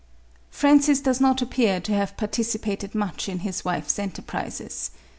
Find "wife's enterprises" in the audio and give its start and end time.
3.63-4.89